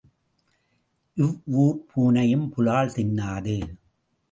இவ்வூர்ப் 1.17 1.85
பூனையும் 1.91 2.49
புலால் 2.49 2.93
தின்னாது. 2.95 3.57